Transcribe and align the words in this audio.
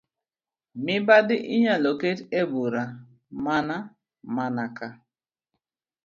Mibadhi 0.83 1.37
inyalo 1.55 1.91
ket 2.01 2.19
e 2.39 2.41
bur 2.51 2.73
mana 3.45 3.75
mana 4.35 4.65
ka 4.77 4.87